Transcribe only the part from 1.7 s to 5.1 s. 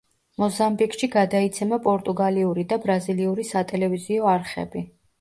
პორტუგალიური და ბრაზილიური სატელევიზიო არხები.